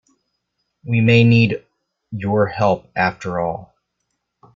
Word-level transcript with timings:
We 0.83 0.99
may 0.99 1.23
need 1.23 1.63
your 2.11 2.47
help 2.47 2.87
after 2.95 3.39
all. 3.39 3.75